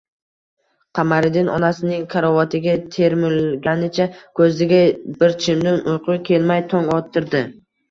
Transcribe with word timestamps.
Qamariddin 0.99 1.51
onasining 1.55 2.07
karavotiga 2.13 2.73
termilganicha, 2.97 4.09
ko‘ziga 4.41 4.81
bir 5.23 5.39
chimdim 5.47 5.81
uyqu 5.95 6.19
kelmay 6.33 6.67
tong 6.75 6.93
ottirdi 6.99 7.47